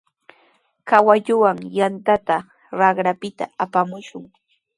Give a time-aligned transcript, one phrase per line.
[0.87, 2.35] Kawalluwan yantata
[2.79, 4.25] raqrapita apamushun.